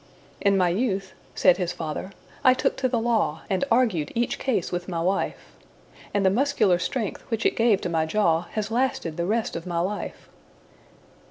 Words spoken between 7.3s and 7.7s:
it